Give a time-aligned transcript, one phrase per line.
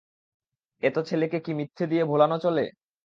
[0.83, 2.63] এত ছেলেকে কি মিথ্যে দিয়ে ভোলানো চলে?